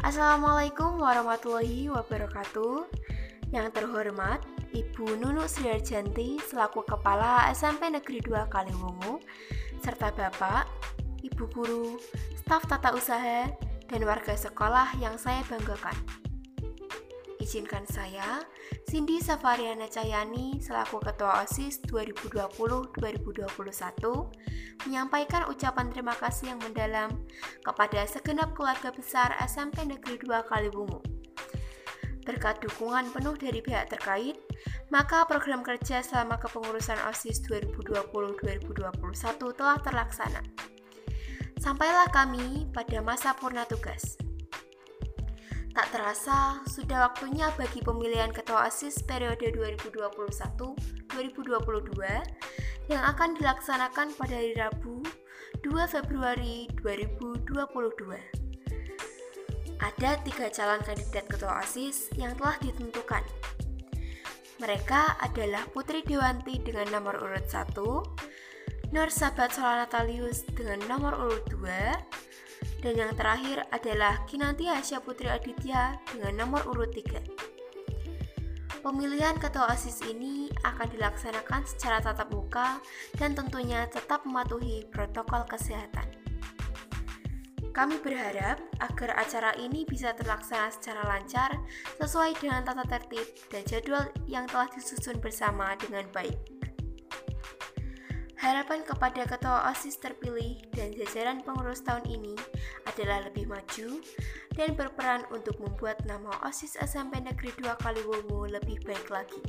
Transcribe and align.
Assalamualaikum 0.00 0.96
warahmatullahi 0.96 1.92
wabarakatuh. 1.92 2.88
Yang 3.52 3.68
terhormat 3.76 4.40
Ibu 4.72 5.20
Nunu 5.20 5.44
Sriarjanti 5.44 6.40
selaku 6.40 6.88
Kepala 6.88 7.44
SMP 7.52 7.92
Negeri 7.92 8.24
2 8.24 8.48
Kaliwungu 8.48 9.20
serta 9.84 10.08
Bapak, 10.08 10.64
Ibu 11.20 11.44
Guru, 11.52 12.00
staf 12.32 12.64
tata 12.64 12.96
usaha, 12.96 13.52
dan 13.92 14.00
warga 14.08 14.32
sekolah 14.32 14.96
yang 15.04 15.20
saya 15.20 15.44
banggakan. 15.44 15.92
Izinkan 17.40 17.88
saya, 17.88 18.44
Cindy 18.84 19.16
Safariana 19.16 19.88
Cahyani 19.88 20.60
selaku 20.60 21.00
Ketua 21.00 21.40
OSIS 21.40 21.80
2020-2021 21.88 22.92
menyampaikan 24.84 25.48
ucapan 25.48 25.88
terima 25.88 26.12
kasih 26.20 26.52
yang 26.52 26.60
mendalam 26.60 27.08
kepada 27.64 28.04
segenap 28.04 28.52
keluarga 28.52 28.92
besar 28.92 29.32
SMP 29.48 29.88
Negeri 29.88 30.20
2 30.20 30.52
Kaliwungu. 30.52 31.00
Berkat 32.28 32.60
dukungan 32.60 33.08
penuh 33.08 33.32
dari 33.40 33.64
pihak 33.64 33.88
terkait, 33.88 34.36
maka 34.92 35.24
program 35.24 35.64
kerja 35.64 36.04
selama 36.04 36.36
kepengurusan 36.36 37.00
OSIS 37.08 37.40
2020-2021 37.48 38.84
telah 39.56 39.80
terlaksana. 39.80 40.44
Sampailah 41.56 42.12
kami 42.12 42.68
pada 42.68 43.00
masa 43.00 43.32
purna 43.32 43.64
tugas. 43.64 44.20
Tak 45.70 45.86
terasa, 45.94 46.58
sudah 46.66 47.06
waktunya 47.06 47.46
bagi 47.54 47.78
pemilihan 47.78 48.34
ketua 48.34 48.66
OSIS 48.66 49.06
periode 49.06 49.54
2021-2022 49.54 51.14
yang 52.90 53.02
akan 53.06 53.38
dilaksanakan 53.38 54.10
pada 54.18 54.34
hari 54.34 54.58
Rabu 54.58 55.06
2 55.62 55.70
Februari 55.86 56.66
2022. 56.82 57.54
Ada 59.78 60.18
tiga 60.26 60.50
calon 60.50 60.82
kandidat 60.82 61.30
ketua 61.30 61.62
OSIS 61.62 62.10
yang 62.18 62.34
telah 62.34 62.58
ditentukan. 62.58 63.22
Mereka 64.58 65.22
adalah 65.22 65.70
Putri 65.70 66.02
Dewanti 66.02 66.58
dengan 66.66 66.90
nomor 66.90 67.22
urut 67.22 67.46
1, 67.46 67.78
Nur 68.90 69.06
Sabat 69.06 69.54
Solanatalius 69.54 70.42
dengan 70.50 70.82
nomor 70.90 71.14
urut 71.14 71.46
2, 71.46 72.19
dan 72.80 72.96
yang 72.96 73.12
terakhir 73.12 73.68
adalah 73.68 74.24
Kinanti 74.24 74.64
Hasya 74.64 75.04
Putri 75.04 75.28
Aditya 75.28 76.00
dengan 76.08 76.44
nomor 76.44 76.64
urut 76.68 76.92
3. 76.92 78.80
Pemilihan 78.80 79.36
ketua 79.36 79.68
OSIS 79.76 80.00
ini 80.08 80.48
akan 80.64 80.88
dilaksanakan 80.88 81.68
secara 81.68 82.00
tatap 82.00 82.32
muka 82.32 82.80
dan 83.20 83.36
tentunya 83.36 83.84
tetap 83.92 84.24
mematuhi 84.24 84.88
protokol 84.88 85.44
kesehatan. 85.44 86.08
Kami 87.70 88.00
berharap 88.02 88.58
agar 88.80 89.10
acara 89.20 89.52
ini 89.60 89.84
bisa 89.84 90.16
terlaksana 90.16 90.72
secara 90.72 91.06
lancar 91.06 91.60
sesuai 92.00 92.40
dengan 92.40 92.64
tata 92.64 92.82
tertib 92.88 93.28
dan 93.52 93.62
jadwal 93.68 94.08
yang 94.26 94.48
telah 94.48 94.66
disusun 94.72 95.20
bersama 95.20 95.76
dengan 95.76 96.08
baik. 96.10 96.34
Harapan 98.40 98.80
kepada 98.88 99.28
ketua 99.28 99.68
OSIS 99.68 100.00
terpilih 100.00 100.64
dan 100.72 100.96
jajaran 100.96 101.44
pengurus 101.44 101.84
tahun 101.84 102.08
ini 102.08 102.32
adalah 102.88 103.28
lebih 103.28 103.44
maju 103.44 104.00
dan 104.56 104.72
berperan 104.72 105.28
untuk 105.28 105.60
membuat 105.60 106.00
nama 106.08 106.32
OSIS 106.48 106.80
SMP 106.80 107.20
Negeri 107.20 107.52
2 107.60 107.68
Kaliwungu 107.84 108.48
lebih 108.48 108.80
baik 108.88 109.12
lagi. 109.12 109.44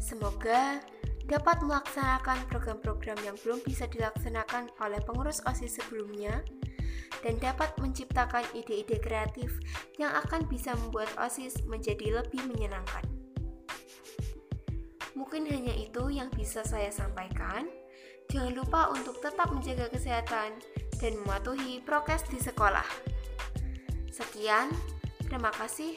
Semoga 0.00 0.80
dapat 1.28 1.60
melaksanakan 1.60 2.40
program-program 2.48 3.20
yang 3.20 3.36
belum 3.44 3.60
bisa 3.68 3.84
dilaksanakan 3.84 4.72
oleh 4.80 5.04
pengurus 5.04 5.44
OSIS 5.44 5.76
sebelumnya 5.76 6.40
dan 7.20 7.36
dapat 7.36 7.68
menciptakan 7.76 8.48
ide-ide 8.56 8.96
kreatif 8.96 9.60
yang 10.00 10.16
akan 10.24 10.48
bisa 10.48 10.72
membuat 10.72 11.12
OSIS 11.20 11.68
menjadi 11.68 12.16
lebih 12.16 12.48
menyenangkan. 12.48 13.25
Mungkin 15.16 15.48
hanya 15.48 15.72
itu 15.72 16.12
yang 16.12 16.28
bisa 16.28 16.60
saya 16.62 16.92
sampaikan. 16.92 17.64
Jangan 18.28 18.52
lupa 18.52 18.92
untuk 18.92 19.18
tetap 19.24 19.48
menjaga 19.48 19.88
kesehatan 19.88 20.60
dan 21.00 21.12
mematuhi 21.24 21.80
prokes 21.80 22.28
di 22.28 22.36
sekolah. 22.36 22.84
Sekian, 24.12 24.68
terima 25.24 25.48
kasih. 25.56 25.96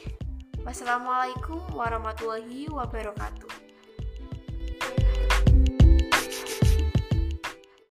Wassalamualaikum 0.64 1.60
warahmatullahi 1.76 2.68
wabarakatuh. 2.72 3.59